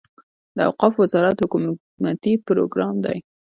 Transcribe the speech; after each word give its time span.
د 0.55 0.57
اوقافو 0.69 0.99
وزارت 1.05 1.37
حکومتي 1.43 2.33
پروګرام 2.47 2.95
دی. 3.05 3.17